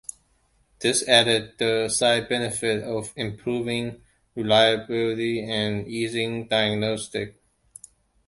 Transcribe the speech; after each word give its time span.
This 0.79 1.07
added 1.07 1.59
the 1.59 1.87
side 1.87 2.27
benefits 2.27 2.83
of 2.83 3.13
improving 3.15 4.01
reliability 4.33 5.47
and 5.47 5.87
easing 5.87 6.47
diagnostics. 6.47 7.37